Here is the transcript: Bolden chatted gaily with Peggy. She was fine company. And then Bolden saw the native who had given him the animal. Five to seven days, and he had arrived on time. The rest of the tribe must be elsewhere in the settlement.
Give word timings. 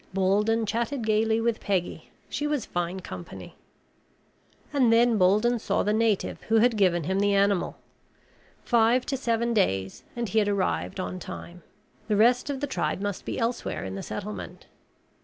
Bolden 0.15 0.65
chatted 0.65 1.05
gaily 1.05 1.39
with 1.39 1.59
Peggy. 1.59 2.09
She 2.27 2.47
was 2.47 2.65
fine 2.65 3.01
company. 3.01 3.55
And 4.73 4.91
then 4.91 5.19
Bolden 5.19 5.59
saw 5.59 5.83
the 5.83 5.93
native 5.93 6.41
who 6.45 6.55
had 6.55 6.75
given 6.75 7.03
him 7.03 7.19
the 7.19 7.35
animal. 7.35 7.77
Five 8.63 9.05
to 9.05 9.15
seven 9.15 9.53
days, 9.53 10.01
and 10.15 10.27
he 10.27 10.39
had 10.39 10.47
arrived 10.49 10.99
on 10.99 11.19
time. 11.19 11.61
The 12.07 12.15
rest 12.17 12.49
of 12.49 12.61
the 12.61 12.65
tribe 12.65 12.99
must 12.99 13.25
be 13.25 13.37
elsewhere 13.37 13.85
in 13.85 13.93
the 13.93 14.01
settlement. 14.01 14.65